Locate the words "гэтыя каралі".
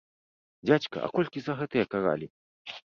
1.61-2.27